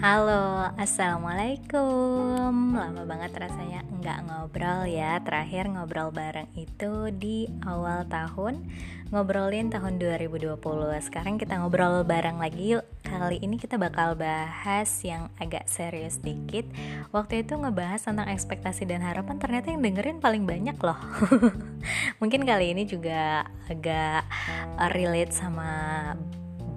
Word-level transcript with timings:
Halo, 0.00 0.64
Assalamualaikum. 0.80 2.72
Lama 2.72 3.04
banget 3.04 3.36
rasanya 3.36 3.84
nggak 4.00 4.32
ngobrol 4.32 4.88
ya. 4.88 5.20
Terakhir 5.20 5.68
ngobrol 5.68 6.08
bareng 6.08 6.48
itu 6.56 7.12
di 7.12 7.44
awal 7.68 8.08
tahun 8.08 8.64
Ngobrolin 9.12 9.68
tahun 9.68 10.00
2020 10.00 10.56
Sekarang 11.04 11.36
kita 11.36 11.60
ngobrol 11.60 12.00
bareng 12.08 12.40
lagi 12.40 12.80
yuk. 12.80 12.88
Kali 13.04 13.44
ini 13.44 13.60
kita 13.60 13.76
bakal 13.76 14.16
bahas 14.16 14.88
yang 15.04 15.28
agak 15.36 15.68
serius 15.68 16.16
dikit. 16.16 16.64
Waktu 17.12 17.44
itu 17.44 17.60
ngebahas 17.60 18.00
tentang 18.00 18.32
ekspektasi 18.32 18.88
dan 18.88 19.04
harapan 19.04 19.36
Ternyata 19.36 19.68
yang 19.68 19.84
dengerin 19.84 20.24
paling 20.24 20.48
banyak 20.48 20.80
loh. 20.80 20.96
Mungkin 22.24 22.48
kali 22.48 22.72
ini 22.72 22.88
juga 22.88 23.44
agak 23.68 24.24
relate 24.96 25.36
sama 25.36 25.68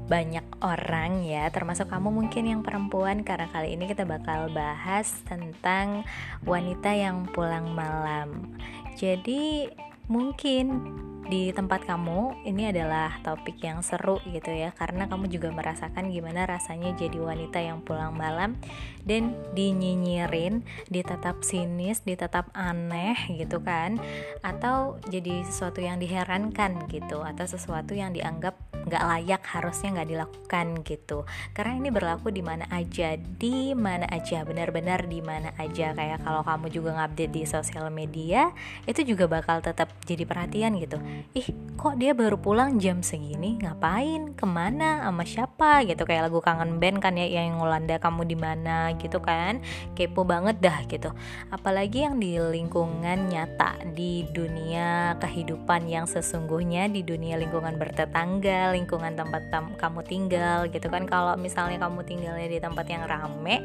banyak 0.03 0.43
orang 0.59 1.23
ya 1.23 1.47
termasuk 1.47 1.87
kamu 1.87 2.11
mungkin 2.11 2.43
yang 2.43 2.61
perempuan 2.61 3.23
karena 3.23 3.47
kali 3.47 3.75
ini 3.75 3.87
kita 3.87 4.03
bakal 4.03 4.51
bahas 4.51 5.23
tentang 5.23 6.03
wanita 6.43 6.91
yang 6.91 7.23
pulang 7.31 7.71
malam. 7.71 8.59
Jadi 8.99 9.71
mungkin 10.11 10.83
di 11.23 11.55
tempat 11.55 11.87
kamu 11.87 12.43
ini 12.43 12.67
adalah 12.67 13.15
topik 13.23 13.63
yang 13.63 13.79
seru 13.79 14.19
gitu 14.27 14.51
ya 14.51 14.75
karena 14.75 15.07
kamu 15.07 15.31
juga 15.31 15.55
merasakan 15.55 16.11
gimana 16.11 16.43
rasanya 16.43 16.91
jadi 16.99 17.15
wanita 17.15 17.63
yang 17.63 17.79
pulang 17.79 18.11
malam 18.11 18.59
dan 19.07 19.31
dinyinyirin, 19.55 20.67
ditetap 20.91 21.39
sinis, 21.39 22.03
ditetap 22.03 22.51
aneh 22.51 23.15
gitu 23.39 23.63
kan 23.63 24.03
atau 24.43 24.99
jadi 25.07 25.47
sesuatu 25.47 25.79
yang 25.79 26.03
diherankan 26.03 26.91
gitu 26.91 27.23
atau 27.23 27.45
sesuatu 27.47 27.95
yang 27.95 28.11
dianggap 28.11 28.59
nggak 28.87 29.03
layak 29.03 29.43
harusnya 29.47 29.99
nggak 29.99 30.09
dilakukan 30.09 30.67
gitu. 30.87 31.27
Karena 31.51 31.73
ini 31.79 31.89
berlaku 31.91 32.31
di 32.31 32.43
mana 32.43 32.65
aja 32.71 33.15
di 33.15 33.71
mana 33.75 34.07
aja 34.09 34.43
benar-benar 34.43 35.05
di 35.07 35.19
mana 35.19 35.51
aja. 35.59 35.91
Kayak 35.93 36.23
kalau 36.23 36.41
kamu 36.43 36.67
juga 36.71 36.89
ngupdate 36.97 37.33
di 37.33 37.43
sosial 37.47 37.87
media 37.93 38.51
itu 38.87 39.03
juga 39.03 39.27
bakal 39.29 39.59
tetap 39.59 39.91
jadi 40.03 40.23
perhatian 40.27 40.79
gitu. 40.79 40.97
Ih 41.37 41.47
kok 41.79 41.99
dia 41.99 42.15
baru 42.15 42.35
pulang 42.39 42.79
jam 42.81 43.05
segini? 43.05 43.59
Ngapain? 43.61 44.35
Ke 44.35 44.45
mana? 44.47 45.05
Sama 45.05 45.23
siapa? 45.23 45.83
Gitu 45.87 46.03
kayak 46.03 46.31
lagu 46.31 46.39
kangen 46.43 46.81
band 46.81 46.99
kan 46.99 47.15
ya 47.15 47.27
yang 47.27 47.59
ngulanda 47.59 48.01
kamu 48.01 48.25
di 48.27 48.37
mana? 48.39 48.93
gitu 48.97 49.19
kan. 49.23 49.63
Kepo 49.93 50.27
banget 50.27 50.59
dah 50.59 50.83
gitu. 50.89 51.13
Apalagi 51.53 52.03
yang 52.03 52.17
di 52.17 52.37
lingkungan 52.37 53.29
nyata 53.29 53.79
di 53.93 54.27
dunia 54.31 55.15
kehidupan 55.19 55.87
yang 55.87 56.05
sesungguhnya 56.09 56.89
di 56.89 57.05
dunia 57.05 57.37
lingkungan 57.39 57.77
bertetangga 57.77 58.72
lingkungan 58.73 59.13
tempat 59.13 59.53
tam 59.53 59.77
kamu 59.77 60.01
tinggal 60.01 60.65
gitu 60.73 60.89
kan. 60.89 61.05
Kalau 61.05 61.37
misalnya 61.37 61.77
kamu 61.77 62.01
tinggalnya 62.01 62.47
di 62.49 62.59
tempat 62.59 62.85
yang 62.89 63.05
rame 63.05 63.61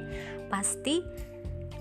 pasti 0.53 1.01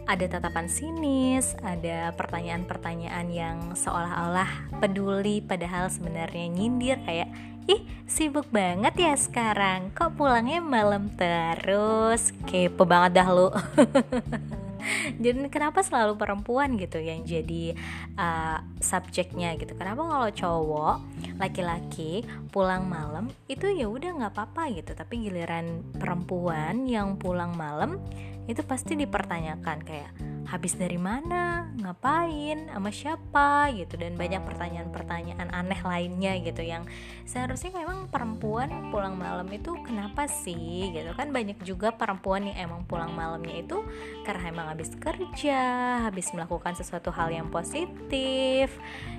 ada 0.08 0.24
tatapan 0.24 0.72
sinis, 0.72 1.52
ada 1.60 2.16
pertanyaan-pertanyaan 2.16 3.28
yang 3.28 3.58
seolah-olah 3.76 4.80
peduli 4.80 5.44
padahal 5.44 5.92
sebenarnya 5.92 6.48
nyindir 6.48 6.96
kayak 7.04 7.28
ih 7.68 7.84
sibuk 8.08 8.48
banget 8.48 8.96
ya 8.96 9.14
sekarang 9.20 9.92
kok 9.92 10.16
pulangnya 10.16 10.64
malam 10.64 11.12
terus? 11.12 12.32
Kepo 12.48 12.88
banget 12.88 13.20
dah 13.20 13.28
lu 13.36 13.52
dan 15.24 15.48
kenapa 15.52 15.84
selalu 15.84 16.16
perempuan 16.16 16.76
gitu 16.80 16.98
yang 17.02 17.24
jadi 17.24 17.76
uh, 18.16 18.60
subjeknya 18.80 19.56
gitu? 19.60 19.74
Kenapa 19.76 20.04
kalau 20.06 20.30
cowok 20.32 20.96
laki-laki 21.38 22.26
pulang 22.50 22.90
malam 22.90 23.30
itu 23.46 23.70
ya 23.70 23.86
udah 23.86 24.18
nggak 24.18 24.34
apa-apa 24.34 24.74
gitu 24.74 24.92
tapi 24.98 25.30
giliran 25.30 25.86
perempuan 25.96 26.90
yang 26.90 27.20
pulang 27.20 27.54
malam 27.54 28.02
itu 28.48 28.64
pasti 28.64 28.96
dipertanyakan 28.96 29.78
kayak 29.84 30.12
habis 30.48 30.80
dari 30.80 30.96
mana, 30.96 31.68
ngapain, 31.84 32.72
sama 32.72 32.90
siapa? 32.90 33.68
gitu. 33.76 34.00
Dan 34.00 34.16
banyak 34.16 34.48
pertanyaan-pertanyaan 34.48 35.52
aneh 35.52 35.82
lainnya 35.84 36.40
gitu 36.40 36.64
yang 36.64 36.88
seharusnya 37.28 37.76
memang 37.76 38.08
perempuan 38.08 38.90
pulang 38.90 39.20
malam 39.20 39.46
itu 39.52 39.76
kenapa 39.84 40.26
sih? 40.32 40.96
Gitu 40.96 41.12
kan 41.14 41.36
banyak 41.36 41.60
juga 41.68 41.92
perempuan 41.92 42.48
yang 42.48 42.72
emang 42.72 42.88
pulang 42.88 43.12
malamnya 43.12 43.60
itu 43.60 43.84
karena 44.24 44.48
emang 44.48 44.68
habis 44.72 44.96
kerja, 44.96 45.62
habis 46.08 46.32
melakukan 46.32 46.80
sesuatu 46.80 47.12
hal 47.12 47.28
yang 47.28 47.52
positif 47.52 48.72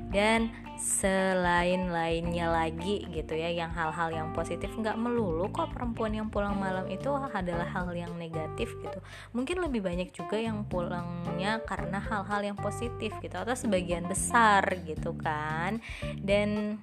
dan 0.08 0.48
selain 0.80 1.90
lainnya 1.92 2.48
lagi 2.48 3.04
gitu 3.12 3.36
ya 3.36 3.52
yang 3.52 3.68
hal-hal 3.76 4.08
yang 4.08 4.28
positif. 4.32 4.72
Nggak 4.72 4.96
melulu 4.96 5.52
kok 5.52 5.76
perempuan 5.76 6.16
yang 6.16 6.32
pulang 6.32 6.56
malam 6.56 6.88
itu 6.88 7.12
adalah 7.12 7.68
hal 7.68 7.92
yang 7.92 8.16
negatif 8.16 8.72
gitu 8.80 9.00
mungkin 9.32 9.60
lebih 9.62 9.84
banyak 9.84 10.10
juga 10.14 10.38
yang 10.38 10.64
pulangnya 10.66 11.60
karena 11.64 11.98
hal-hal 12.00 12.40
yang 12.52 12.58
positif 12.58 13.14
gitu 13.22 13.36
atau 13.36 13.54
sebagian 13.54 14.06
besar 14.06 14.62
gitu 14.84 15.14
kan. 15.18 15.82
Dan 16.18 16.78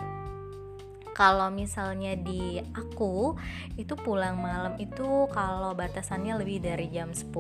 kalau 1.16 1.48
misalnya 1.48 2.12
di 2.20 2.60
aku 2.76 3.40
itu 3.80 3.96
pulang 3.96 4.36
malam 4.36 4.76
itu 4.76 5.32
kalau 5.32 5.72
batasannya 5.72 6.36
lebih 6.36 6.60
dari 6.60 6.92
jam 6.92 7.16
10 7.16 7.32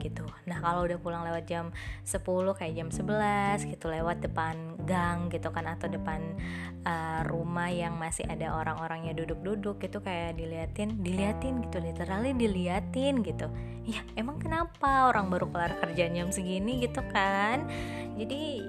gitu. 0.00 0.24
Nah 0.48 0.58
kalau 0.64 0.88
udah 0.88 0.96
pulang 0.96 1.28
lewat 1.28 1.44
jam 1.44 1.68
10 2.08 2.16
kayak 2.56 2.72
jam 2.72 2.88
11 2.88 3.68
gitu 3.68 3.92
lewat 3.92 4.24
depan 4.24 4.56
gang 4.88 5.28
gitu 5.28 5.52
kan 5.52 5.68
atau 5.68 5.92
depan 5.92 6.32
uh, 6.88 7.20
rumah 7.28 7.68
yang 7.68 8.00
masih 8.00 8.24
ada 8.24 8.56
orang-orangnya 8.56 9.12
duduk-duduk 9.12 9.84
gitu 9.84 10.00
kayak 10.00 10.40
diliatin 10.40 11.04
diliatin 11.04 11.60
gitu 11.68 11.76
literally 11.76 12.32
diliatin 12.32 13.20
gitu. 13.20 13.52
Ya 13.84 14.00
emang 14.16 14.40
kenapa 14.40 15.12
orang 15.12 15.28
baru 15.28 15.52
kelar 15.52 15.76
kerja 15.76 16.08
jam 16.08 16.32
segini 16.32 16.88
gitu 16.88 17.04
kan? 17.12 17.68
Jadi 18.16 18.64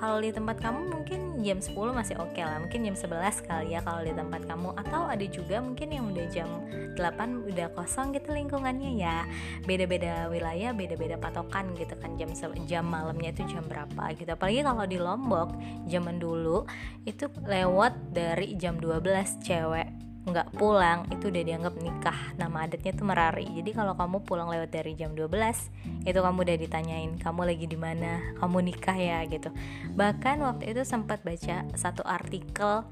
kalau 0.00 0.16
di 0.16 0.32
tempat 0.32 0.56
kamu 0.64 0.80
mungkin 0.88 1.44
jam 1.44 1.60
10 1.60 1.76
masih 1.92 2.16
oke 2.16 2.32
okay 2.32 2.48
lah 2.48 2.56
mungkin 2.56 2.88
jam 2.88 2.96
11 2.96 3.44
kali 3.44 3.76
ya 3.76 3.84
kalau 3.84 4.00
di 4.00 4.16
tempat 4.16 4.48
kamu. 4.48 4.72
Atau 4.80 5.04
ada 5.04 5.26
juga 5.28 5.60
mungkin 5.60 5.92
yang 5.92 6.08
udah 6.08 6.26
jam 6.32 6.48
8 6.96 7.44
udah 7.52 7.68
kosong 7.76 8.16
gitu 8.16 8.32
lingkungannya 8.32 8.96
ya. 8.96 9.28
Beda-beda 9.68 10.32
wilayah 10.32 10.72
beda-beda 10.72 11.20
patokan 11.20 11.76
gitu 11.76 11.92
kan 12.00 12.16
jam 12.16 12.32
jam 12.64 12.88
malamnya 12.88 13.36
itu 13.36 13.44
jam 13.52 13.60
berapa 13.68 14.16
gitu. 14.16 14.32
Apalagi 14.32 14.64
kalau 14.64 14.84
di 14.88 14.96
Lombok 14.96 15.52
zaman 15.84 16.16
dulu 16.16 16.64
itu 17.04 17.28
lewat 17.44 18.16
dari 18.16 18.56
jam 18.56 18.80
12 18.80 19.04
cewek 19.44 19.99
nggak 20.30 20.56
pulang 20.56 21.06
itu 21.10 21.28
udah 21.28 21.42
dianggap 21.42 21.74
nikah. 21.78 22.18
Nama 22.38 22.56
adatnya 22.66 22.92
tuh 22.94 23.06
merari. 23.06 23.46
Jadi 23.50 23.70
kalau 23.74 23.94
kamu 23.94 24.22
pulang 24.24 24.48
lewat 24.48 24.70
dari 24.70 24.94
jam 24.94 25.12
12 25.12 26.06
itu 26.06 26.18
kamu 26.18 26.38
udah 26.46 26.56
ditanyain 26.56 27.12
kamu 27.18 27.40
lagi 27.50 27.66
di 27.66 27.78
mana? 27.78 28.34
Kamu 28.38 28.58
nikah 28.64 28.96
ya? 28.96 29.18
gitu. 29.28 29.50
Bahkan 29.94 30.40
waktu 30.42 30.72
itu 30.72 30.82
sempat 30.86 31.22
baca 31.22 31.66
satu 31.76 32.02
artikel 32.06 32.86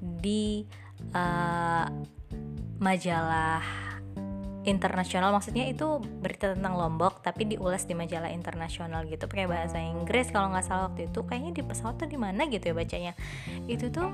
di 0.00 0.64
uh, 1.14 1.86
majalah 2.82 3.93
internasional 4.64 5.30
maksudnya 5.30 5.68
itu 5.68 6.00
berita 6.00 6.56
tentang 6.56 6.74
Lombok 6.80 7.20
tapi 7.20 7.44
diulas 7.44 7.84
di 7.84 7.92
majalah 7.92 8.32
internasional 8.32 9.04
gitu 9.04 9.28
pakai 9.28 9.44
bahasa 9.44 9.76
Inggris 9.76 10.32
kalau 10.32 10.52
nggak 10.52 10.64
salah 10.64 10.88
waktu 10.88 11.12
itu 11.12 11.20
kayaknya 11.24 11.52
di 11.52 11.62
pesawat 11.62 12.00
tuh 12.00 12.08
di 12.08 12.16
mana 12.16 12.48
gitu 12.48 12.72
ya 12.72 12.74
bacanya. 12.74 13.12
Itu 13.68 13.92
tuh 13.92 14.08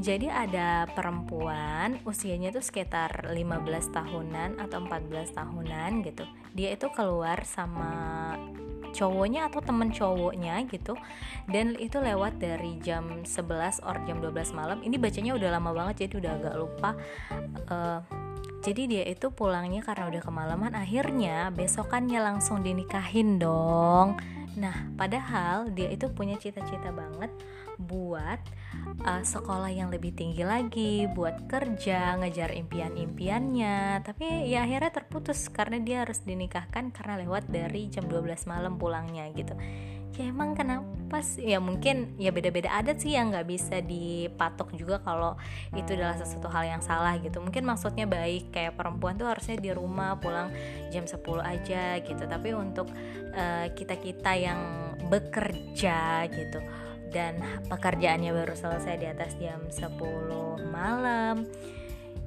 jadi 0.00 0.32
ada 0.32 0.88
perempuan 0.96 2.00
usianya 2.08 2.50
tuh 2.50 2.64
sekitar 2.64 3.28
15 3.28 3.36
tahunan 3.92 4.50
atau 4.58 4.78
14 4.80 5.36
tahunan 5.36 5.90
gitu. 6.08 6.24
Dia 6.56 6.72
itu 6.72 6.88
keluar 6.96 7.44
sama 7.44 7.92
cowoknya 8.92 9.48
atau 9.48 9.64
temen 9.64 9.88
cowoknya 9.88 10.68
gitu 10.68 10.92
dan 11.48 11.72
itu 11.80 11.96
lewat 11.96 12.36
dari 12.36 12.76
jam 12.84 13.24
11 13.24 13.80
or 13.84 13.96
jam 14.08 14.20
12 14.24 14.56
malam. 14.56 14.80
Ini 14.80 14.96
bacanya 14.96 15.36
udah 15.36 15.48
lama 15.52 15.70
banget 15.72 16.08
jadi 16.08 16.14
udah 16.20 16.32
agak 16.40 16.54
lupa 16.56 16.90
uh, 17.72 18.00
jadi 18.62 18.82
dia 18.86 19.04
itu 19.10 19.34
pulangnya 19.34 19.82
karena 19.82 20.06
udah 20.06 20.22
kemalaman 20.22 20.72
akhirnya 20.78 21.50
besokannya 21.50 22.22
langsung 22.22 22.62
dinikahin 22.62 23.42
dong. 23.42 24.14
Nah 24.54 24.86
padahal 24.94 25.74
dia 25.74 25.90
itu 25.90 26.06
punya 26.14 26.38
cita-cita 26.38 26.94
banget 26.94 27.34
buat 27.80 28.40
uh, 29.04 29.22
sekolah 29.24 29.70
yang 29.72 29.88
lebih 29.88 30.12
tinggi 30.12 30.44
lagi, 30.44 31.06
buat 31.10 31.48
kerja, 31.48 32.16
ngejar 32.20 32.52
impian-impiannya. 32.52 34.04
Tapi 34.04 34.48
ya 34.48 34.64
akhirnya 34.64 34.92
terputus 34.92 35.48
karena 35.48 35.80
dia 35.80 35.96
harus 36.04 36.20
dinikahkan 36.24 36.92
karena 36.92 37.20
lewat 37.24 37.48
dari 37.48 37.88
jam 37.88 38.06
12 38.08 38.50
malam 38.50 38.76
pulangnya 38.76 39.28
gitu. 39.32 39.56
Ya 40.12 40.28
emang 40.28 40.52
kenapa 40.52 41.24
sih? 41.24 41.56
Ya 41.56 41.56
mungkin 41.56 42.20
ya 42.20 42.28
beda-beda 42.28 42.68
adat 42.68 43.00
sih 43.00 43.16
yang 43.16 43.32
nggak 43.32 43.48
bisa 43.48 43.80
dipatok 43.80 44.76
juga 44.76 45.00
kalau 45.00 45.40
itu 45.72 45.96
adalah 45.96 46.20
sesuatu 46.20 46.52
hal 46.52 46.68
yang 46.68 46.82
salah 46.84 47.16
gitu. 47.16 47.40
Mungkin 47.40 47.64
maksudnya 47.64 48.04
baik 48.04 48.52
kayak 48.52 48.76
perempuan 48.76 49.16
tuh 49.16 49.32
harusnya 49.32 49.56
di 49.56 49.72
rumah 49.72 50.20
pulang 50.20 50.52
jam 50.92 51.08
10 51.08 51.16
aja 51.40 51.96
gitu. 52.04 52.28
Tapi 52.28 52.48
untuk 52.52 52.92
uh, 53.32 53.64
eh, 53.64 53.66
kita 53.72 53.96
kita 53.96 54.32
yang 54.36 54.60
bekerja 55.08 56.28
gitu 56.28 56.60
dan 57.12 57.38
pekerjaannya 57.68 58.32
baru 58.32 58.56
selesai 58.56 58.96
di 58.98 59.06
atas 59.06 59.36
jam 59.38 59.60
10 59.68 60.72
malam. 60.72 61.46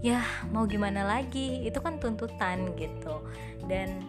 Ya 0.05 0.21
mau 0.53 0.69
gimana 0.69 1.01
lagi? 1.01 1.65
Itu 1.65 1.81
kan 1.81 1.97
tuntutan 1.97 2.77
gitu. 2.77 3.25
Dan 3.65 4.05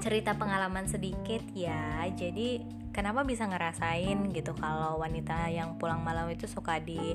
cerita 0.00 0.34
pengalaman 0.34 0.88
sedikit 0.88 1.44
ya. 1.52 2.08
Jadi 2.16 2.64
kenapa 2.90 3.22
bisa 3.22 3.46
ngerasain 3.46 4.18
gitu 4.34 4.56
kalau 4.58 4.98
wanita 4.98 5.52
yang 5.52 5.78
pulang 5.78 6.02
malam 6.02 6.26
itu 6.32 6.50
suka 6.50 6.82
di 6.82 7.14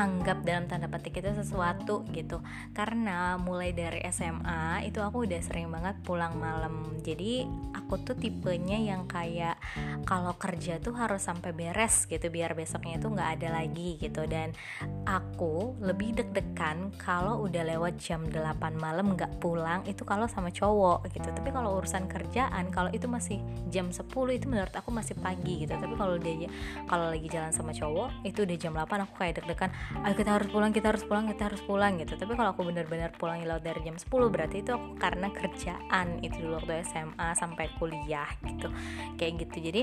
anggap 0.00 0.40
dalam 0.48 0.64
tanda 0.64 0.88
petik 0.88 1.20
itu 1.20 1.28
sesuatu 1.36 2.08
gitu. 2.16 2.40
Karena 2.72 3.36
mulai 3.36 3.76
dari 3.76 4.00
SMA 4.08 4.88
itu 4.88 5.04
aku 5.04 5.28
udah 5.28 5.40
sering 5.44 5.68
banget 5.68 6.00
pulang 6.00 6.40
malam. 6.40 6.96
Jadi 7.04 7.44
aku 7.76 8.00
tuh 8.00 8.16
tipenya 8.16 8.80
yang 8.80 9.04
kayak 9.04 9.60
kalau 10.08 10.32
kerja 10.40 10.80
tuh 10.80 10.96
harus 10.96 11.20
sampai 11.20 11.52
beres 11.52 12.08
gitu 12.08 12.32
biar 12.32 12.56
besoknya 12.56 12.96
tuh 12.96 13.12
nggak 13.12 13.30
ada 13.40 13.48
lagi 13.60 14.00
gitu. 14.00 14.24
Dan 14.24 14.56
aku 15.04 15.76
lebih 15.84 16.16
deg-degan 16.16 16.96
kalau 16.96 17.44
udah 17.44 17.60
lewat 17.68 18.00
jam 18.00 18.24
8 18.24 18.80
malam 18.80 19.12
nggak 19.12 19.36
pulang 19.36 19.84
itu 19.84 20.00
kalau 20.08 20.24
sama 20.24 20.48
cowok 20.48 21.12
gitu. 21.12 21.28
Tapi 21.28 21.52
kalau 21.52 21.76
urusan 21.76 22.08
kerjaan 22.08 22.72
kalau 22.72 22.88
itu 22.96 23.04
masih 23.04 23.36
jam 23.68 23.92
10 23.92 24.08
itu 24.32 24.46
menurut 24.48 24.72
aku 24.72 24.88
masih 24.88 25.12
pagi 25.20 25.68
gitu. 25.68 25.76
Tapi 25.76 25.92
kalau 25.92 26.16
dia 26.16 26.48
kalau 26.88 27.12
lagi 27.12 27.28
jalan 27.28 27.52
sama 27.52 27.76
cowok 27.76 28.24
itu 28.24 28.48
udah 28.48 28.56
jam 28.56 28.72
8 28.72 29.04
aku 29.04 29.14
kayak 29.20 29.42
deg-degan 29.42 29.70
ayo 30.00 30.14
kita 30.16 30.30
harus 30.38 30.48
pulang 30.48 30.72
kita 30.72 30.94
harus 30.94 31.04
pulang 31.04 31.24
kita 31.28 31.42
harus 31.52 31.62
pulang 31.64 31.92
gitu. 32.00 32.14
Tapi 32.16 32.32
kalau 32.38 32.50
aku 32.54 32.62
benar-benar 32.66 33.10
pulang 33.18 33.42
lewat 33.42 33.62
dari 33.62 33.80
jam 33.84 33.96
10 33.98 34.08
berarti 34.08 34.56
itu 34.62 34.70
aku 34.72 34.96
karena 34.96 35.28
kerjaan 35.34 36.06
itu 36.24 36.36
dulu 36.40 36.62
waktu 36.62 36.86
SMA 36.86 37.28
sampai 37.36 37.66
kuliah 37.76 38.30
gitu. 38.46 38.68
Kayak 39.18 39.46
gitu. 39.46 39.56
Jadi 39.70 39.82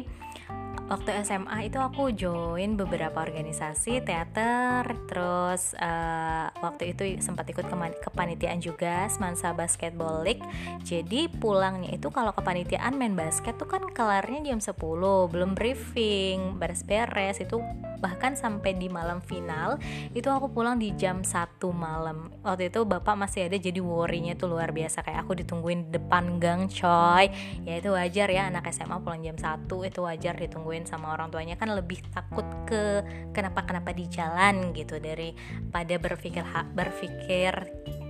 waktu 0.88 1.19
SMA 1.27 1.68
itu 1.68 1.77
aku 1.83 2.15
join 2.15 2.80
beberapa 2.80 3.19
organisasi 3.19 4.07
teater 4.07 4.88
terus 5.12 5.75
uh, 5.75 6.48
waktu 6.63 6.95
itu 6.95 7.04
sempat 7.19 7.44
ikut 7.51 7.68
kepanitiaan 8.00 8.63
juga 8.63 9.12
Semansa 9.12 9.51
Basketball 9.51 10.24
League. 10.24 10.44
Jadi 10.88 11.27
pulangnya 11.27 11.92
itu 11.92 12.07
kalau 12.07 12.31
kepanitiaan 12.31 12.95
main 12.95 13.13
basket 13.13 13.59
tuh 13.59 13.68
kan 13.68 13.83
kelarnya 13.92 14.56
jam 14.56 14.59
10 14.63 14.80
belum 15.27 15.51
briefing 15.54 16.56
beres-beres 16.56 17.44
itu 17.44 17.59
bahkan 18.00 18.38
sampai 18.38 18.77
di 18.77 18.88
malam 18.88 19.19
final 19.19 19.81
itu 20.12 20.28
aku 20.28 20.50
pulang 20.50 20.80
di 20.81 20.94
jam 20.98 21.22
1 21.22 21.60
malam. 21.72 22.34
Waktu 22.42 22.74
itu 22.74 22.84
bapak 22.84 23.16
masih 23.16 23.48
ada 23.48 23.57
jadi 23.60 23.78
worrynya 23.84 24.34
tuh 24.34 24.51
luar 24.51 24.72
biasa. 24.74 25.06
Kayak 25.06 25.28
aku 25.28 25.38
ditungguin 25.44 25.94
depan 25.94 26.42
gang 26.42 26.66
coy. 26.72 27.30
Ya 27.68 27.74
itu 27.78 27.94
wajar 27.94 28.28
ya 28.31 28.50
anak 28.50 28.69
SMA 28.74 28.98
pulang 29.04 29.22
jam 29.22 29.38
1 29.38 29.68
itu 29.68 30.00
wajar 30.01 30.34
ditungguin 30.38 30.89
sama 30.89 31.13
orang 31.13 31.30
tuanya. 31.30 31.60
Kan 31.60 31.75
lebih 31.75 32.01
takut 32.10 32.45
ke 32.66 33.04
kenapa-kenapa 33.36 33.94
di 33.94 34.06
jalan 34.10 34.74
gitu 34.74 34.98
daripada 34.98 35.95
berpikir 36.01 36.42
berpikir 36.74 37.54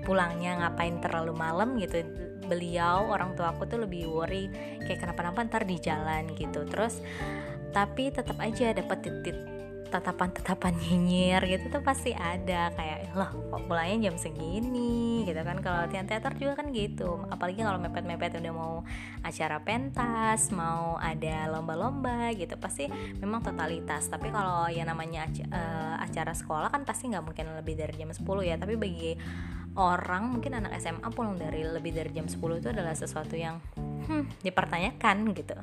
pulangnya 0.07 0.63
ngapain 0.63 1.03
terlalu 1.03 1.35
malam 1.35 1.75
gitu. 1.81 2.06
Beliau 2.47 3.12
orang 3.12 3.35
tua 3.35 3.51
aku 3.51 3.68
tuh 3.68 3.83
lebih 3.83 4.07
worry 4.07 4.47
kayak 4.88 5.03
kenapa-napa 5.03 5.44
ntar 5.51 5.63
di 5.68 5.75
jalan 5.83 6.31
gitu. 6.39 6.63
Terus 6.63 7.03
tapi 7.75 8.09
tetap 8.09 8.39
aja 8.39 8.71
dapat 8.71 9.03
titik 9.03 9.56
tatapan-tatapan 9.87 10.75
nyinyir 10.77 11.41
gitu 11.47 11.73
tuh 11.73 11.81
pasti 11.83 12.11
ada. 12.13 12.69
Kayak 12.75 13.15
loh 13.15 13.31
kok 13.51 13.63
pulangnya 13.65 14.11
jam 14.11 14.15
segini? 14.19 15.23
Gitu 15.23 15.41
kan. 15.41 15.59
Kalau 15.63 15.87
latihan 15.87 16.05
teater 16.05 16.35
juga 16.35 16.59
kan 16.59 16.69
gitu. 16.75 17.23
Apalagi 17.31 17.63
kalau 17.63 17.79
mepet-mepet 17.81 18.37
udah 18.39 18.53
mau 18.53 18.73
acara 19.23 19.57
pentas 19.63 20.51
mau 20.51 20.99
ada 21.01 21.49
lomba-lomba 21.51 22.31
gitu 22.35 22.59
pasti 22.59 22.91
memang 23.17 23.41
totalitas. 23.41 24.05
Tapi 24.11 24.29
kalau 24.29 24.69
yang 24.69 24.91
namanya 24.91 25.25
uh, 25.49 25.95
acara 26.03 26.35
sekolah 26.35 26.69
kan 26.69 26.85
pasti 26.85 27.09
nggak 27.09 27.23
mungkin 27.23 27.51
lebih 27.57 27.79
dari 27.79 27.95
jam 27.97 28.11
10 28.11 28.21
ya. 28.43 28.55
Tapi 28.59 28.75
bagi 28.77 29.11
orang 29.77 30.33
mungkin 30.33 30.57
anak 30.57 30.81
SMA 30.81 31.07
pulang 31.13 31.37
dari 31.37 31.61
lebih 31.61 31.93
dari 31.93 32.09
jam 32.09 32.25
10 32.25 32.41
itu 32.59 32.67
adalah 32.73 32.97
sesuatu 32.97 33.37
yang 33.37 33.61
hmm, 34.07 34.42
dipertanyakan 34.42 35.36
gitu. 35.36 35.56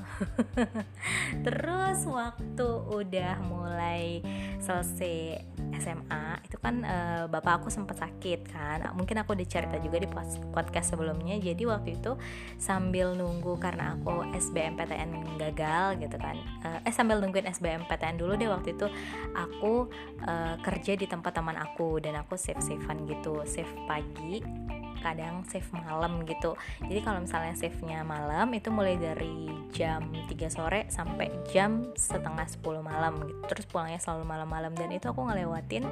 Terus 1.44 1.98
waktu 2.06 2.68
udah 2.92 3.34
mulai 3.44 4.20
selesai 4.60 5.40
SMA 5.80 6.24
itu 6.46 6.56
kan 6.60 6.84
uh, 6.86 7.24
bapak 7.26 7.64
aku 7.64 7.68
sempat 7.72 7.98
sakit 7.98 8.46
kan. 8.52 8.84
Mungkin 8.94 9.20
aku 9.20 9.34
udah 9.34 9.48
cerita 9.48 9.76
juga 9.80 9.98
di 10.00 10.08
podcast 10.52 10.94
sebelumnya. 10.94 11.40
Jadi 11.40 11.64
waktu 11.66 11.98
itu 11.98 12.14
sambil 12.60 13.16
nunggu 13.16 13.58
karena 13.58 13.98
aku 13.98 14.28
SBMPTN 14.32 15.40
gagal 15.40 15.98
gitu 15.98 16.16
kan. 16.20 16.36
Uh, 16.62 16.78
eh 16.86 16.94
sambil 16.94 17.18
nungguin 17.18 17.48
SBMPTN 17.50 18.20
dulu 18.20 18.38
deh 18.38 18.48
waktu 18.48 18.76
itu 18.76 18.86
aku 19.34 19.90
uh, 20.24 20.54
kerja 20.62 20.94
di 20.94 21.08
tempat 21.08 21.34
teman 21.34 21.58
aku 21.58 21.98
dan 21.98 22.20
aku 22.20 22.38
save 22.38 22.62
savean 22.62 23.08
gitu. 23.08 23.42
Save 23.44 23.70
pagi 23.88 24.40
kadang 25.04 25.44
save 25.44 25.68
malam 25.76 26.24
gitu. 26.24 26.56
Jadi 26.80 27.00
kalau 27.04 27.20
misalnya 27.20 27.52
save 27.52 27.76
nya 27.84 28.00
malam 28.00 28.48
itu 28.56 28.72
mulai 28.72 28.96
dari 28.96 29.52
jam 29.76 30.08
3 30.08 30.32
sore 30.48 30.88
sampai 30.88 31.28
jam 31.52 31.92
setengah 31.92 32.48
10 32.48 32.80
malam 32.80 33.20
gitu. 33.28 33.40
Terus 33.52 33.68
pulangnya 33.68 34.00
selalu 34.00 34.24
malam-malam. 34.24 34.72
Dan 34.72 34.96
itu 34.96 35.12
aku 35.12 35.28
ngelewatin 35.28 35.84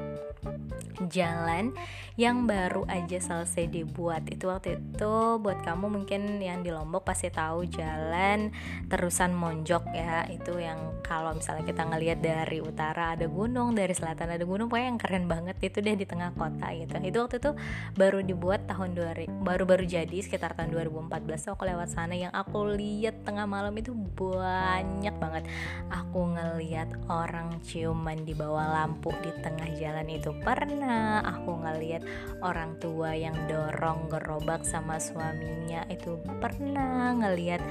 jalan 1.09 1.73
yang 2.21 2.45
baru 2.45 2.85
aja 2.89 3.19
selesai 3.19 3.73
dibuat. 3.73 4.29
Itu 4.29 4.53
waktu 4.53 4.77
itu 4.77 5.15
buat 5.41 5.65
kamu 5.65 5.89
mungkin 5.89 6.39
yang 6.39 6.61
di 6.61 6.69
Lombok 6.69 7.09
pasti 7.09 7.33
tahu 7.33 7.65
jalan 7.69 8.53
terusan 8.93 9.33
Monjok 9.33 9.85
ya. 9.97 10.29
Itu 10.29 10.61
yang 10.61 11.01
kalau 11.01 11.33
misalnya 11.33 11.65
kita 11.65 11.83
ngelihat 11.89 12.19
dari 12.21 12.61
utara 12.61 13.17
ada 13.17 13.25
gunung 13.27 13.73
dari 13.73 13.97
selatan 13.97 14.37
ada 14.37 14.45
gunung 14.45 14.69
pokoknya 14.69 14.89
yang 14.93 15.01
keren 15.01 15.25
banget 15.27 15.57
itu 15.65 15.81
deh 15.81 15.97
di 15.97 16.05
tengah 16.05 16.37
kota 16.37 16.69
gitu. 16.77 16.93
Itu 17.01 17.19
waktu 17.25 17.37
itu 17.41 17.51
baru 17.97 18.21
dibuat 18.21 18.69
tahun 18.69 18.95
baru-baru 19.41 19.89
jadi 19.89 20.19
sekitar 20.21 20.53
tahun 20.53 20.77
2014 20.77 21.53
aku 21.57 21.65
lewat 21.65 21.89
sana 21.89 22.13
yang 22.13 22.33
aku 22.37 22.77
lihat 22.77 23.25
tengah 23.25 23.49
malam 23.49 23.73
itu 23.79 23.97
banyak 23.97 25.15
banget. 25.17 25.49
Aku 25.89 26.29
ngeliat 26.37 26.93
orang 27.09 27.57
ciuman 27.65 28.21
di 28.23 28.37
bawah 28.37 28.69
lampu 28.69 29.11
di 29.25 29.33
tengah 29.41 29.69
jalan 29.81 30.07
itu. 30.13 30.31
Pernah 30.43 30.82
aku 31.23 31.63
ngeliat 31.63 32.03
orang 32.43 32.79
tua 32.83 33.15
yang 33.15 33.37
dorong 33.47 34.11
gerobak 34.11 34.67
sama 34.67 34.99
suaminya 34.99 35.87
itu 35.87 36.19
pernah 36.43 37.15
ngeliat 37.15 37.63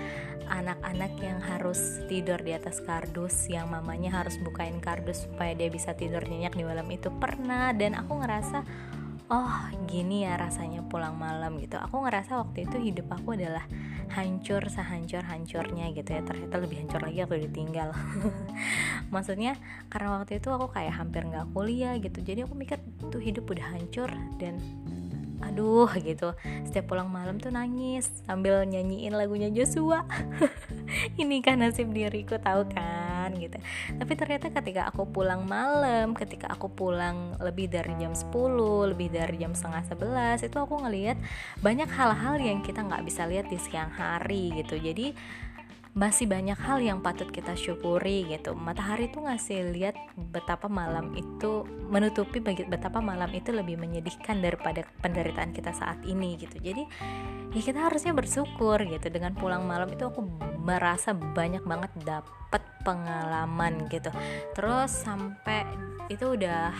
anak-anak 0.51 1.15
yang 1.23 1.39
harus 1.39 2.03
tidur 2.11 2.37
di 2.43 2.51
atas 2.51 2.83
kardus 2.83 3.47
yang 3.47 3.71
mamanya 3.71 4.11
harus 4.11 4.35
bukain 4.43 4.83
kardus 4.83 5.25
supaya 5.25 5.55
dia 5.55 5.71
bisa 5.71 5.95
tidur 5.95 6.21
nyenyak 6.27 6.53
di 6.55 6.63
malam 6.67 6.87
itu 6.91 7.07
pernah. 7.07 7.71
Dan 7.71 7.95
aku 7.95 8.19
ngerasa 8.19 8.59
oh 9.31 9.55
gini 9.87 10.27
ya 10.27 10.35
rasanya 10.35 10.83
pulang 10.91 11.15
malam 11.15 11.55
gitu. 11.63 11.79
Aku 11.79 12.03
ngerasa 12.03 12.43
waktu 12.43 12.67
itu 12.67 12.77
hidup 12.91 13.07
aku 13.15 13.39
adalah 13.39 13.63
hancur 14.11 14.61
sehancur 14.67 15.23
hancurnya 15.23 15.91
gitu 15.95 16.09
ya. 16.11 16.21
Ternyata 16.21 16.55
lebih 16.59 16.77
hancur 16.85 17.01
lagi 17.01 17.19
aku 17.23 17.35
ditinggal. 17.39 17.89
Maksudnya 19.13 19.57
karena 19.87 20.19
waktu 20.19 20.39
itu 20.39 20.49
aku 20.51 20.71
kayak 20.71 20.93
hampir 20.99 21.25
nggak 21.25 21.49
kuliah 21.55 21.95
gitu. 21.97 22.19
Jadi 22.21 22.45
aku 22.45 22.53
mikir 22.53 22.77
tuh 23.09 23.21
hidup 23.21 23.49
udah 23.49 23.67
hancur 23.73 24.09
dan 24.37 24.59
aduh 25.41 25.89
gitu. 25.97 26.37
Setiap 26.69 26.93
pulang 26.93 27.09
malam 27.09 27.41
tuh 27.41 27.49
nangis 27.49 28.07
sambil 28.29 28.61
nyanyiin 28.63 29.17
lagunya 29.17 29.49
Joshua. 29.49 30.05
Ini 31.21 31.41
kan 31.41 31.63
nasib 31.63 31.89
diriku 31.91 32.37
tahu 32.37 32.69
kan 32.69 33.00
gitu. 33.37 33.57
Tapi 33.95 34.13
ternyata 34.15 34.47
ketika 34.49 34.87
aku 34.89 35.07
pulang 35.07 35.43
malam 35.47 36.13
ketika 36.17 36.51
aku 36.51 36.67
pulang 36.71 37.35
lebih 37.39 37.71
dari 37.71 37.95
jam 37.99 38.11
10 38.11 38.31
lebih 38.91 39.11
dari 39.11 39.39
jam 39.39 39.53
setengah 39.53 39.83
11 40.39 40.47
itu 40.47 40.57
aku 40.57 40.75
ngelihat 40.87 41.17
banyak 41.59 41.89
hal-hal 41.91 42.35
yang 42.41 42.59
kita 42.65 42.83
nggak 42.83 43.03
bisa 43.05 43.27
lihat 43.27 43.47
di 43.47 43.57
siang 43.61 43.91
hari 43.93 44.51
gitu. 44.57 44.75
Jadi 44.79 45.13
masih 45.91 46.23
banyak 46.23 46.55
hal 46.55 46.79
yang 46.79 47.03
patut 47.03 47.27
kita 47.27 47.51
syukuri 47.51 48.23
gitu. 48.31 48.55
Matahari 48.55 49.11
tuh 49.11 49.27
ngasih 49.27 49.75
lihat 49.75 49.95
betapa 50.31 50.71
malam 50.71 51.11
itu 51.19 51.67
menutupi 51.91 52.39
betapa 52.43 53.03
malam 53.03 53.27
itu 53.35 53.51
lebih 53.51 53.75
menyedihkan 53.75 54.39
daripada 54.39 54.87
penderitaan 55.03 55.51
kita 55.51 55.75
saat 55.75 55.99
ini 56.07 56.39
gitu. 56.39 56.55
Jadi 56.63 56.83
ya 57.51 57.61
kita 57.61 57.91
harusnya 57.91 58.15
bersyukur 58.15 58.79
gitu. 58.87 59.11
Dengan 59.11 59.35
pulang 59.35 59.67
malam 59.67 59.91
itu 59.91 60.07
aku 60.07 60.23
merasa 60.63 61.11
banyak 61.11 61.67
banget 61.67 61.91
dapet 62.07 62.63
pengalaman 62.87 63.91
gitu. 63.91 64.15
Terus 64.55 64.95
sampai 64.95 65.67
itu 66.07 66.39
udah 66.39 66.71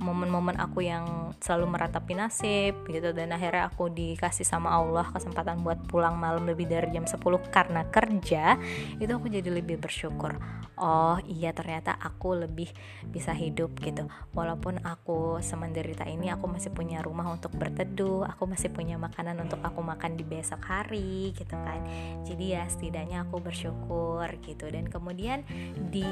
momen-momen 0.00 0.56
aku 0.56 0.82
yang 0.82 1.36
selalu 1.38 1.76
meratapi 1.76 2.16
nasib 2.16 2.74
gitu. 2.88 3.12
Dan 3.12 3.30
akhirnya 3.36 3.68
aku 3.68 3.92
dikasih 3.92 4.48
sama 4.48 4.72
Allah 4.72 5.06
kesempatan 5.12 5.60
buat 5.60 5.84
pulang 5.86 6.16
malam 6.16 6.48
lebih 6.48 6.66
dari 6.66 6.90
jam 6.90 7.04
10 7.04 7.20
karena 7.52 7.86
kerja 7.92 8.56
itu 8.96 9.12
aku 9.12 9.28
jadi 9.28 9.52
lebih 9.52 9.78
bersyukur. 9.78 10.40
Oh 10.80 11.20
iya 11.28 11.52
ternyata 11.52 11.92
aku 12.00 12.40
lebih 12.40 12.72
bisa 13.12 13.36
hidup 13.36 13.76
gitu. 13.84 14.08
Walaupun 14.32 14.80
aku 14.80 15.38
semenderita 15.44 16.08
ini 16.08 16.32
aku 16.32 16.48
masih 16.48 16.72
punya 16.72 17.04
rumah 17.04 17.28
untuk 17.28 17.52
berteduh. 17.52 18.24
Aku 18.32 18.48
masih 18.48 18.72
punya 18.72 18.96
makanan 18.96 19.36
untuk 19.44 19.60
aku 19.60 19.84
makan 19.84 20.16
di 20.16 20.24
besok 20.24 20.64
hari 20.64 21.36
gitu 21.36 21.52
kan. 21.52 21.84
Jadi 22.24 22.56
ya 22.56 22.64
setidaknya 22.64 23.28
aku 23.28 23.44
bersyukur 23.44 24.24
gitu. 24.40 24.72
Dan 24.72 24.88
kemudian 24.88 25.44
di 25.92 26.08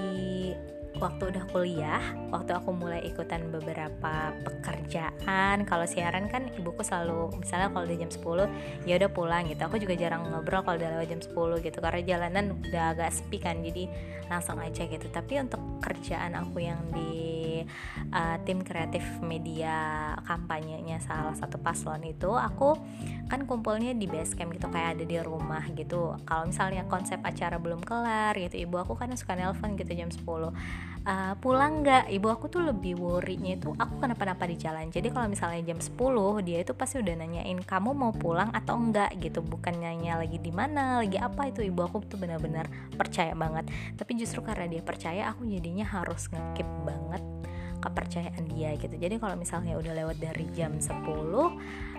waktu 0.97 1.29
udah 1.29 1.45
kuliah, 1.53 2.03
waktu 2.33 2.57
aku 2.57 2.73
mulai 2.73 3.05
ikutan 3.05 3.53
beberapa 3.53 4.33
pekerjaan. 4.41 5.69
Kalau 5.69 5.85
siaran 5.85 6.33
kan 6.33 6.49
ibuku 6.57 6.81
selalu 6.81 7.37
misalnya 7.37 7.69
kalau 7.69 7.85
udah 7.85 7.99
jam 8.01 8.11
10 8.11 8.89
ya 8.89 8.95
udah 8.97 9.11
pulang 9.13 9.45
gitu. 9.47 9.61
Aku 9.69 9.77
juga 9.77 9.95
jarang 9.95 10.25
ngobrol 10.33 10.65
kalau 10.65 10.81
udah 10.81 10.91
lewat 10.99 11.09
jam 11.13 11.21
10 11.21 11.61
gitu 11.61 11.79
karena 11.85 12.01
jalanan 12.01 12.57
udah 12.57 12.85
agak 12.97 13.13
sepi 13.13 13.39
kan 13.39 13.61
jadi 13.61 13.87
langsung 14.33 14.57
aja 14.59 14.89
gitu. 14.89 15.07
Tapi 15.13 15.45
untuk 15.45 15.61
kerjaan 15.85 16.33
aku 16.35 16.65
yang 16.65 16.81
di 16.91 17.58
uh, 18.13 18.37
tim 18.45 18.61
kreatif 18.63 19.03
media 19.25 20.13
kampanyenya 20.29 21.01
salah 21.01 21.35
satu 21.35 21.57
paslon 21.59 22.05
itu 22.05 22.31
aku 22.35 22.77
kan 23.29 23.45
kumpulnya 23.45 23.93
di 23.93 24.09
base 24.09 24.33
camp 24.35 24.57
gitu 24.57 24.69
kayak 24.73 24.99
ada 24.99 25.05
di 25.05 25.17
rumah 25.21 25.65
gitu. 25.73 26.17
Kalau 26.25 26.45
misalnya 26.49 26.85
konsep 26.89 27.21
acara 27.21 27.61
belum 27.61 27.85
kelar 27.85 28.37
gitu 28.37 28.69
ibu 28.69 28.81
aku 28.81 28.97
kan 28.97 29.13
suka 29.17 29.37
nelpon 29.37 29.77
gitu 29.77 29.93
jam 29.93 30.09
10 30.09 30.25
uh, 31.09 31.35
pulang 31.41 31.85
nggak? 31.85 32.09
Ibu 32.13 32.29
aku 32.29 32.49
tuh 32.53 32.65
lebih 32.65 33.01
worrynya 33.01 33.57
itu 33.57 33.73
aku 33.77 34.01
kenapa-napa 34.01 34.45
di 34.49 34.57
jalan. 34.57 34.89
Jadi 34.93 35.09
kalau 35.13 35.29
misalnya 35.29 35.61
jam 35.65 35.79
10 35.81 35.97
dia 36.45 36.59
itu 36.65 36.73
pasti 36.77 37.01
udah 37.01 37.15
nanyain 37.21 37.61
kamu 37.65 37.91
mau 37.97 38.13
pulang 38.13 38.53
atau 38.53 38.77
enggak 38.77 39.13
gitu. 39.21 39.41
Bukan 39.45 39.81
nanya 39.81 40.21
lagi 40.21 40.37
di 40.41 40.53
mana 40.53 41.01
lagi 41.05 41.17
apa 41.21 41.49
itu. 41.49 41.65
Ibu 41.65 41.81
aku 41.85 42.05
tuh 42.09 42.21
benar-benar 42.21 42.69
percaya 42.97 43.33
banget. 43.33 43.69
Tapi 43.97 44.13
justru 44.17 44.45
karena 44.45 44.69
dia 44.69 44.83
percaya 44.85 45.29
aku 45.33 45.49
jadinya 45.49 45.85
harus 45.85 46.29
ngekip 46.29 46.69
banget 46.85 47.23
kepercayaan 47.79 48.45
dia 48.51 48.75
gitu. 48.77 48.95
Jadi 48.95 49.17
kalau 49.19 49.35
misalnya 49.39 49.79
udah 49.79 49.93
lewat 49.95 50.17
dari 50.19 50.47
jam 50.55 50.79
10 50.79 50.91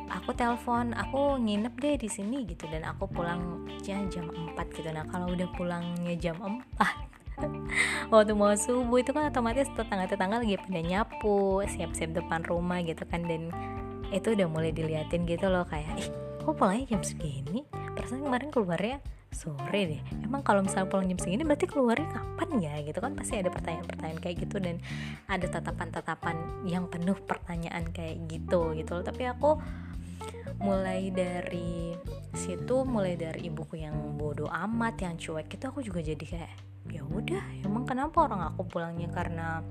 aku 0.09 0.29
telepon 0.33 0.97
aku 0.97 1.37
nginep 1.37 1.73
deh 1.79 1.95
di 1.99 2.09
sini 2.09 2.43
gitu. 2.47 2.67
Dan 2.67 2.85
aku 2.85 3.07
pulang 3.09 3.67
jam 3.83 4.09
4 4.09 4.55
gitu. 4.75 4.89
Nah 4.91 5.05
kalau 5.07 5.31
udah 5.31 5.47
pulangnya 5.55 6.15
jam 6.19 6.37
4 6.39 7.09
waktu 8.11 8.35
mau 8.35 8.51
subuh 8.51 8.99
itu 8.99 9.15
kan 9.15 9.31
otomatis 9.31 9.71
tetangga-tetangga 9.71 10.43
lagi 10.43 10.59
pada 10.59 10.81
nyapu 10.83 11.63
siap-siap 11.63 12.11
depan 12.11 12.43
rumah 12.43 12.83
gitu 12.83 13.03
kan. 13.07 13.23
Dan 13.23 13.51
itu 14.09 14.33
udah 14.33 14.47
mulai 14.49 14.73
diliatin 14.73 15.23
gitu 15.23 15.47
loh 15.47 15.63
kayak 15.69 15.95
ih 16.01 16.09
kok 16.43 16.55
pulangnya 16.57 16.97
jam 16.97 17.01
segini? 17.05 17.63
Perasaan 17.95 18.25
kemarin 18.25 18.49
keluarnya 18.49 18.97
sore 19.31 19.81
deh. 19.85 20.01
Emang 20.25 20.41
kalau 20.41 20.65
misalnya 20.65 20.89
pulang 20.89 21.07
jam 21.07 21.19
segini 21.21 21.45
berarti 21.45 21.65
keluarnya 21.69 22.09
kapan 22.09 22.49
ya? 22.59 22.73
Gitu 22.83 22.99
kan 22.99 23.13
pasti 23.13 23.39
ada 23.39 23.49
pertanyaan-pertanyaan 23.53 24.19
kayak 24.19 24.35
gitu 24.43 24.57
dan 24.59 24.81
ada 25.29 25.45
tatapan-tatapan 25.47 26.35
yang 26.65 26.89
penuh 26.89 27.17
pertanyaan 27.23 27.87
kayak 27.93 28.19
gitu 28.27 28.73
gitu 28.73 28.91
loh. 28.99 29.05
Tapi 29.05 29.23
aku 29.29 29.59
mulai 30.59 31.07
dari 31.09 31.95
situ 32.35 32.83
mulai 32.83 33.15
dari 33.15 33.47
ibuku 33.47 33.79
yang 33.79 33.95
bodoh 34.19 34.51
amat 34.51 34.99
yang 34.99 35.15
cuek 35.15 35.47
itu 35.47 35.65
aku 35.65 35.79
juga 35.79 36.03
jadi 36.03 36.19
kayak 36.19 36.53
ya 36.91 37.01
udah 37.05 37.43
emang 37.63 37.87
kenapa 37.87 38.27
orang 38.27 38.43
aku 38.51 38.67
pulangnya 38.67 39.07
karena 39.07 39.63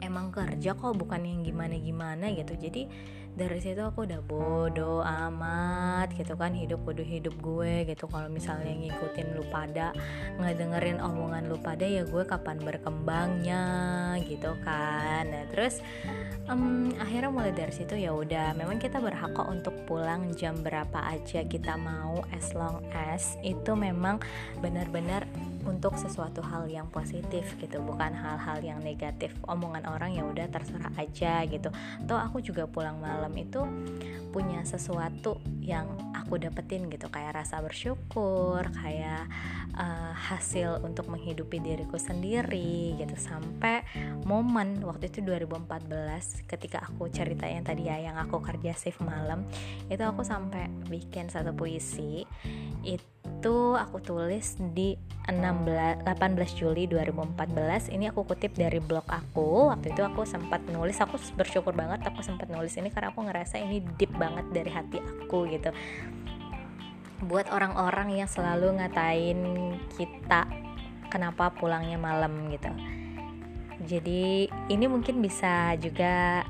emang 0.00 0.34
kerja 0.34 0.74
kok 0.74 0.96
bukan 0.96 1.22
yang 1.22 1.40
gimana 1.44 1.76
gimana 1.78 2.32
gitu. 2.32 2.56
Jadi 2.56 2.88
dari 3.34 3.58
situ 3.58 3.82
aku 3.82 4.06
udah 4.06 4.22
bodoh 4.22 5.02
amat 5.02 6.14
gitu 6.14 6.38
kan 6.38 6.54
hidup 6.54 6.86
bodoh 6.86 7.02
hidup 7.02 7.34
gue 7.42 7.82
gitu. 7.90 8.06
Kalau 8.06 8.30
misalnya 8.30 8.70
ngikutin 8.70 9.34
lu 9.34 9.42
pada 9.50 9.90
ngedengerin 10.38 11.02
omongan 11.02 11.50
lu 11.50 11.58
pada 11.58 11.82
ya 11.82 12.06
gue 12.06 12.22
kapan 12.22 12.62
berkembangnya 12.62 13.64
gitu 14.22 14.54
kan. 14.62 15.26
Nah 15.26 15.44
terus 15.50 15.82
um, 16.46 16.94
akhirnya 17.02 17.30
mulai 17.34 17.50
dari 17.50 17.74
situ 17.74 17.98
ya 17.98 18.14
udah. 18.14 18.54
Memang 18.54 18.78
kita 18.78 19.02
berhak 19.02 19.34
kok 19.34 19.50
untuk 19.50 19.74
pulang 19.82 20.30
jam 20.38 20.54
berapa 20.62 21.02
aja 21.02 21.42
kita 21.42 21.74
mau 21.74 22.22
as 22.30 22.54
long 22.54 22.86
as 22.94 23.34
itu 23.42 23.74
memang 23.74 24.22
benar-benar 24.62 25.26
untuk 25.64 25.96
sesuatu 25.96 26.44
hal 26.44 26.68
yang 26.68 26.88
positif 26.92 27.56
gitu 27.60 27.80
bukan 27.80 28.12
hal-hal 28.12 28.60
yang 28.60 28.78
negatif. 28.80 29.32
Omongan 29.48 29.88
orang 29.88 30.16
ya 30.16 30.24
udah 30.24 30.46
terserah 30.48 30.92
aja 30.96 31.44
gitu. 31.48 31.72
Toh 32.04 32.20
aku 32.20 32.44
juga 32.44 32.68
pulang 32.68 33.00
malam 33.00 33.32
itu 33.36 33.64
punya 34.34 34.66
sesuatu 34.66 35.38
yang 35.62 35.86
aku 36.12 36.40
dapetin 36.40 36.90
gitu 36.90 37.06
kayak 37.12 37.44
rasa 37.44 37.62
bersyukur 37.62 38.66
kayak 38.82 39.28
uh, 39.78 40.10
hasil 40.10 40.82
untuk 40.82 41.06
menghidupi 41.06 41.62
diriku 41.62 41.96
sendiri 41.96 42.98
gitu. 42.98 43.16
Sampai 43.16 43.86
momen 44.26 44.82
waktu 44.82 45.08
itu 45.08 45.22
2014 45.22 46.48
ketika 46.50 46.82
aku 46.82 47.08
cerita 47.08 47.46
yang 47.46 47.62
tadi 47.62 47.86
ya 47.86 48.00
yang 48.00 48.16
aku 48.18 48.42
kerja 48.42 48.74
shift 48.74 49.00
malam 49.04 49.46
itu 49.86 50.02
aku 50.02 50.26
sampai 50.26 50.68
bikin 50.90 51.30
satu 51.30 51.54
puisi. 51.54 52.26
Itu 52.82 53.13
itu 53.44 53.76
aku 53.76 54.00
tulis 54.00 54.56
di 54.72 54.96
16 55.28 56.00
18 56.00 56.08
Juli 56.56 56.88
2014 56.88 57.92
ini 57.92 58.08
aku 58.08 58.24
kutip 58.24 58.56
dari 58.56 58.80
blog 58.80 59.04
aku. 59.04 59.68
Waktu 59.68 59.92
itu 59.92 60.00
aku 60.00 60.24
sempat 60.24 60.64
nulis. 60.72 60.96
Aku 61.04 61.20
bersyukur 61.36 61.76
banget 61.76 62.00
aku 62.08 62.24
sempat 62.24 62.48
nulis 62.48 62.72
ini 62.80 62.88
karena 62.88 63.12
aku 63.12 63.20
ngerasa 63.20 63.60
ini 63.60 63.84
deep 64.00 64.16
banget 64.16 64.48
dari 64.48 64.72
hati 64.72 64.96
aku 64.96 65.44
gitu. 65.52 65.76
Buat 67.28 67.52
orang-orang 67.52 68.16
yang 68.16 68.32
selalu 68.32 68.80
ngatain 68.80 69.40
kita 70.00 70.48
kenapa 71.12 71.52
pulangnya 71.52 72.00
malam 72.00 72.48
gitu. 72.48 72.72
Jadi 73.84 74.48
ini 74.72 74.88
mungkin 74.88 75.20
bisa 75.20 75.76
juga 75.76 76.48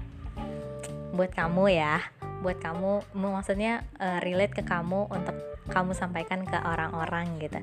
buat 1.10 1.34
kamu 1.34 1.74
ya. 1.74 2.06
Buat 2.38 2.62
kamu 2.62 3.18
maksudnya 3.18 3.82
uh, 3.98 4.22
relate 4.22 4.54
ke 4.54 4.62
kamu 4.62 5.10
untuk 5.10 5.33
kamu 5.68 5.96
sampaikan 5.96 6.44
ke 6.44 6.58
orang-orang 6.60 7.40
gitu. 7.40 7.60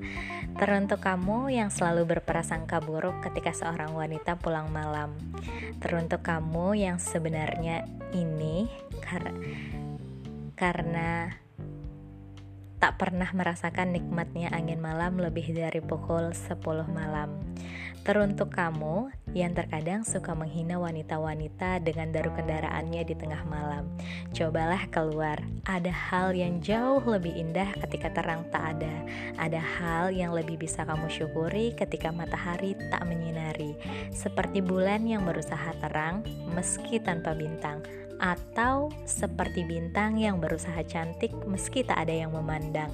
Teruntuk 0.58 1.02
kamu 1.06 1.54
yang 1.54 1.70
selalu 1.70 2.18
berprasangka 2.18 2.82
buruk 2.82 3.22
ketika 3.22 3.54
seorang 3.54 3.94
wanita 3.94 4.38
pulang 4.38 4.70
malam. 4.74 5.14
Teruntuk 5.78 6.26
kamu 6.26 6.78
yang 6.78 6.98
sebenarnya 6.98 7.86
ini 8.14 8.70
kar 9.02 9.30
karena 10.58 11.34
tak 12.82 12.98
pernah 12.98 13.30
merasakan 13.30 13.94
nikmatnya 13.94 14.50
angin 14.50 14.82
malam 14.82 15.22
lebih 15.22 15.54
dari 15.54 15.86
pukul 15.86 16.34
10 16.34 16.58
malam. 16.90 17.38
Teruntuk 18.02 18.50
kamu 18.58 19.14
yang 19.38 19.54
terkadang 19.54 20.02
suka 20.02 20.34
menghina 20.34 20.82
wanita-wanita 20.82 21.78
dengan 21.86 22.10
daru 22.10 22.34
kendaraannya 22.34 23.06
di 23.06 23.14
tengah 23.14 23.46
malam. 23.46 23.86
Cobalah 24.34 24.90
keluar. 24.90 25.38
Ada 25.70 25.94
hal 25.94 26.34
yang 26.34 26.58
jauh 26.66 27.06
lebih 27.06 27.30
indah 27.38 27.70
ketika 27.86 28.10
terang 28.10 28.50
tak 28.50 28.74
ada. 28.74 29.06
Ada 29.38 29.62
hal 29.62 30.18
yang 30.18 30.34
lebih 30.34 30.58
bisa 30.58 30.82
kamu 30.82 31.06
syukuri 31.14 31.78
ketika 31.78 32.10
matahari 32.10 32.74
tak 32.90 33.06
menyinari. 33.06 33.78
Seperti 34.10 34.66
bulan 34.66 35.06
yang 35.06 35.22
berusaha 35.22 35.78
terang 35.78 36.26
meski 36.58 36.98
tanpa 36.98 37.38
bintang 37.38 37.86
atau 38.22 38.94
seperti 39.10 39.66
bintang 39.66 40.22
yang 40.22 40.38
berusaha 40.38 40.86
cantik 40.86 41.34
meski 41.50 41.82
tak 41.82 42.06
ada 42.06 42.14
yang 42.14 42.32
memandang. 42.38 42.94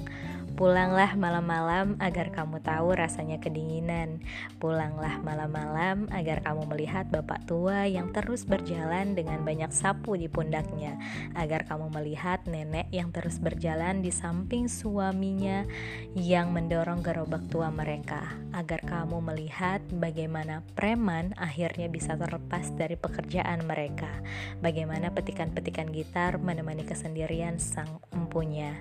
Pulanglah 0.58 1.14
malam-malam 1.14 1.94
agar 2.02 2.34
kamu 2.34 2.58
tahu 2.58 2.98
rasanya 2.98 3.38
kedinginan. 3.38 4.18
Pulanglah 4.58 5.22
malam-malam 5.22 6.10
agar 6.10 6.42
kamu 6.42 6.66
melihat 6.66 7.06
bapak 7.14 7.46
tua 7.46 7.86
yang 7.86 8.10
terus 8.10 8.42
berjalan 8.42 9.14
dengan 9.14 9.46
banyak 9.46 9.70
sapu 9.70 10.18
di 10.18 10.26
pundaknya. 10.26 10.98
Agar 11.38 11.62
kamu 11.62 11.94
melihat 11.94 12.42
nenek 12.50 12.90
yang 12.90 13.14
terus 13.14 13.38
berjalan 13.38 14.02
di 14.02 14.10
samping 14.10 14.66
suaminya 14.66 15.62
yang 16.18 16.50
mendorong 16.50 17.06
gerobak 17.06 17.46
tua 17.54 17.70
mereka. 17.70 18.26
Agar 18.50 18.82
kamu 18.82 19.22
melihat 19.22 19.78
bagaimana 19.94 20.66
preman 20.74 21.38
akhirnya 21.38 21.86
bisa 21.86 22.18
terlepas 22.18 22.74
dari 22.74 22.98
pekerjaan 22.98 23.62
mereka. 23.62 24.10
Bagaimana 24.58 25.14
petikan-petikan 25.14 25.94
gitar 25.94 26.42
menemani 26.42 26.82
kesendirian 26.82 27.62
sang 27.62 28.02
empunya. 28.10 28.74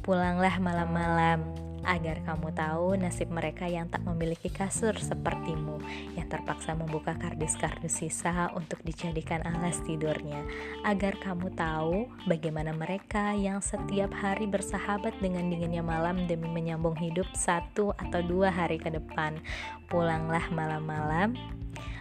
Pulanglah 0.00 0.56
malam-malam 0.56 1.70
agar 1.84 2.20
kamu 2.24 2.52
tahu 2.52 2.96
nasib 3.00 3.32
mereka 3.32 3.64
yang 3.64 3.88
tak 3.88 4.04
memiliki 4.04 4.52
kasur 4.52 4.92
sepertimu 4.96 5.80
yang 6.12 6.28
terpaksa 6.28 6.76
membuka 6.76 7.16
kardus-kardus 7.16 8.04
sisa 8.04 8.52
untuk 8.52 8.80
dijadikan 8.84 9.40
alas 9.44 9.80
tidurnya. 9.84 10.44
Agar 10.84 11.16
kamu 11.20 11.52
tahu 11.56 12.08
bagaimana 12.28 12.76
mereka 12.76 13.32
yang 13.32 13.64
setiap 13.64 14.12
hari 14.12 14.44
bersahabat 14.44 15.16
dengan 15.24 15.48
dinginnya 15.48 15.84
malam 15.84 16.28
demi 16.28 16.48
menyambung 16.52 16.96
hidup 16.96 17.28
satu 17.32 17.96
atau 17.96 18.20
dua 18.24 18.52
hari 18.52 18.76
ke 18.76 18.92
depan. 18.92 19.40
Pulanglah 19.88 20.44
malam-malam 20.52 21.36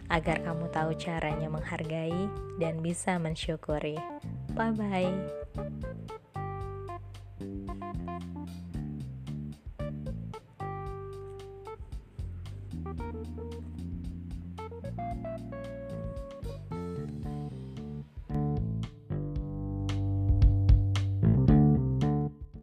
agar 0.10 0.42
kamu 0.42 0.66
tahu 0.74 0.92
caranya 0.98 1.48
menghargai 1.48 2.28
dan 2.58 2.82
bisa 2.82 3.16
mensyukuri. 3.22 3.96
Bye 4.58 4.74
bye 4.76 5.14